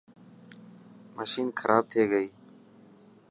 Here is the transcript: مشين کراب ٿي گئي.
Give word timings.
مشين 1.15 1.47
کراب 1.59 1.83
ٿي 1.91 2.03
گئي. 2.11 2.27